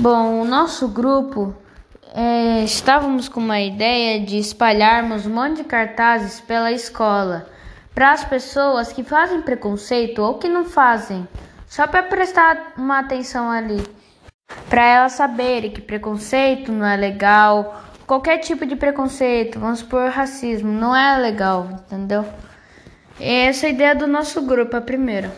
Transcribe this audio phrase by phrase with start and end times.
[0.00, 1.52] Bom, o nosso grupo
[2.14, 7.48] é, estávamos com uma ideia de espalharmos um monte de cartazes pela escola
[7.92, 11.26] para as pessoas que fazem preconceito ou que não fazem,
[11.66, 13.82] só para prestar uma atenção ali,
[14.70, 20.70] para elas saberem que preconceito não é legal, qualquer tipo de preconceito, vamos supor racismo,
[20.70, 22.24] não é legal, entendeu?
[23.18, 25.32] Essa é a ideia do nosso grupo, a primeira.